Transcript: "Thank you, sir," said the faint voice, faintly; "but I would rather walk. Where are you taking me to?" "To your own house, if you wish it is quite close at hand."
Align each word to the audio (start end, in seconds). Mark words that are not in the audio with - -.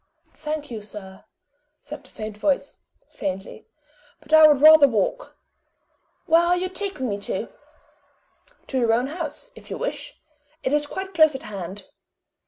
"Thank 0.33 0.71
you, 0.71 0.81
sir," 0.81 1.25
said 1.79 2.03
the 2.03 2.09
faint 2.09 2.35
voice, 2.35 2.81
faintly; 3.11 3.67
"but 4.19 4.33
I 4.33 4.47
would 4.47 4.59
rather 4.59 4.87
walk. 4.87 5.37
Where 6.25 6.41
are 6.41 6.57
you 6.57 6.69
taking 6.69 7.07
me 7.07 7.19
to?" 7.19 7.49
"To 8.65 8.79
your 8.79 8.93
own 8.93 9.05
house, 9.05 9.51
if 9.55 9.69
you 9.69 9.77
wish 9.77 10.19
it 10.63 10.73
is 10.73 10.87
quite 10.87 11.13
close 11.13 11.35
at 11.35 11.43
hand." 11.43 11.85